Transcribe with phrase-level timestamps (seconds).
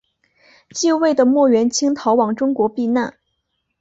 [0.71, 3.19] 继位的莫元清逃往中国避难。